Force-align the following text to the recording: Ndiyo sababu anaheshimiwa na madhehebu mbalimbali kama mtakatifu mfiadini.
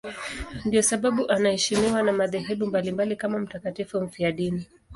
Ndiyo 0.65 0.81
sababu 0.83 1.29
anaheshimiwa 1.31 2.03
na 2.03 2.11
madhehebu 2.13 2.65
mbalimbali 2.67 3.15
kama 3.15 3.39
mtakatifu 3.39 4.01
mfiadini. 4.01 4.65